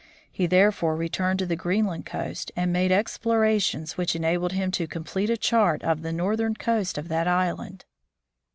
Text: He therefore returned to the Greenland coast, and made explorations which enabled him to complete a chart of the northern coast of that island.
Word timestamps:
He 0.31 0.47
therefore 0.47 0.95
returned 0.95 1.37
to 1.37 1.45
the 1.45 1.55
Greenland 1.55 2.07
coast, 2.07 2.51
and 2.55 2.73
made 2.73 2.91
explorations 2.91 3.97
which 3.99 4.15
enabled 4.15 4.53
him 4.53 4.71
to 4.71 4.87
complete 4.87 5.29
a 5.29 5.37
chart 5.37 5.83
of 5.83 6.01
the 6.01 6.11
northern 6.11 6.55
coast 6.55 6.97
of 6.97 7.07
that 7.09 7.27
island. 7.27 7.85